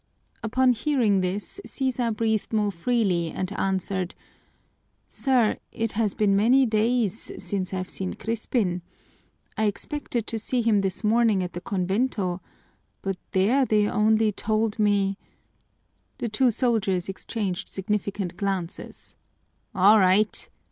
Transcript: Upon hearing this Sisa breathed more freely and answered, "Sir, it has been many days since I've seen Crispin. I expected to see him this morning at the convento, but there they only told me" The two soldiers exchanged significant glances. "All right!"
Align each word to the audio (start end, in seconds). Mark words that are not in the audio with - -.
Upon 0.41 0.73
hearing 0.73 1.21
this 1.21 1.61
Sisa 1.63 2.11
breathed 2.11 2.51
more 2.51 2.71
freely 2.71 3.29
and 3.29 3.51
answered, 3.53 4.15
"Sir, 5.05 5.57
it 5.71 5.91
has 5.91 6.15
been 6.15 6.35
many 6.35 6.65
days 6.65 7.31
since 7.37 7.71
I've 7.71 7.87
seen 7.87 8.15
Crispin. 8.15 8.81
I 9.57 9.65
expected 9.65 10.25
to 10.25 10.39
see 10.39 10.63
him 10.63 10.81
this 10.81 11.03
morning 11.03 11.43
at 11.43 11.53
the 11.53 11.61
convento, 11.61 12.41
but 13.03 13.17
there 13.29 13.63
they 13.63 13.87
only 13.87 14.31
told 14.31 14.79
me" 14.79 15.19
The 16.17 16.29
two 16.29 16.49
soldiers 16.49 17.07
exchanged 17.07 17.69
significant 17.69 18.35
glances. 18.37 19.15
"All 19.75 19.99
right!" 19.99 20.49